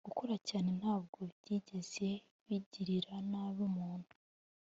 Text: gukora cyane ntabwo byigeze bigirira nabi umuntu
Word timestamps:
gukora 0.07 0.35
cyane 0.49 0.69
ntabwo 0.79 1.19
byigeze 1.39 2.07
bigirira 2.47 3.15
nabi 3.31 3.59
umuntu 3.69 4.13